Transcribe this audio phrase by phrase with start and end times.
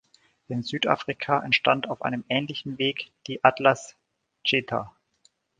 [0.47, 3.95] In Südafrika entstand auf einem ähnlichen Weg die Atlas
[4.43, 4.95] Cheetah.